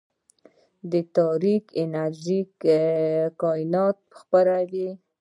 د 0.91 0.93
تاریک 1.17 1.63
انرژي 1.83 2.39
کائنات 3.41 3.97
پراخوي. 4.29 4.89